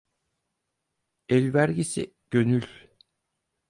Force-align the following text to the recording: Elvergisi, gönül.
Elvergisi, 1.29 2.13
gönül. 2.29 2.89